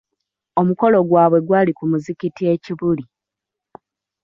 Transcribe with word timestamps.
Omukolo 0.59 0.97
gwabwe 1.09 1.39
gwali 1.47 1.71
ku 1.77 1.83
muzigiti 1.91 2.41
e 2.53 2.55
kibuli. 2.63 3.05